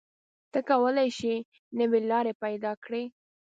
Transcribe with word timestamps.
ته 0.51 0.59
کولی 0.69 1.09
شې 1.17 1.33
نوې 1.79 1.99
لارې 2.09 2.33
پیدا 2.43 2.71
کړې. 2.83 3.03